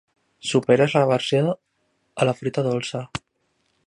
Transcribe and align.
Superes 0.51 0.95
l'aversió 0.95 1.53
a 1.53 2.27
la 2.31 2.35
fruita 2.39 2.65
dolça. 2.69 3.03